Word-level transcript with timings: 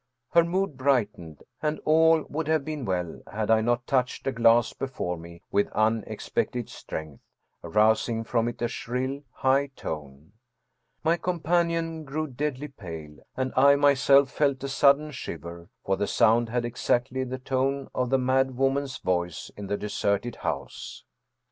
Her 0.31 0.43
mood 0.43 0.77
brightened, 0.77 1.43
and 1.61 1.79
all 1.85 2.23
would 2.23 2.47
have 2.47 2.65
been 2.65 2.85
well 2.85 3.21
had 3.31 3.51
I 3.51 3.61
not 3.61 3.85
touched 3.85 4.25
a 4.25 4.31
glass 4.31 4.73
before 4.73 5.15
me 5.15 5.43
with 5.51 5.67
unexpected 5.73 6.69
strength, 6.69 7.21
arousing 7.63 8.23
from 8.23 8.47
it 8.47 8.63
a 8.63 8.67
shrill, 8.67 9.21
high 9.31 9.67
tone. 9.75 10.31
My 11.03 11.17
companion 11.17 12.03
grew 12.03 12.25
deadly 12.25 12.69
pale, 12.69 13.17
and 13.37 13.53
I 13.55 13.75
myself 13.75 14.31
felt 14.31 14.63
a 14.63 14.69
sudden 14.69 15.11
shiver, 15.11 15.69
for 15.85 15.97
the 15.97 16.07
sound 16.07 16.49
had 16.49 16.65
exactly 16.65 17.23
the 17.23 17.37
tone 17.37 17.87
of 17.93 18.09
the 18.09 18.17
mad 18.17 18.57
woman's 18.57 18.97
voice 18.97 19.51
in 19.55 19.67
the 19.67 19.77
deserted 19.77 20.37
house. 20.37 21.03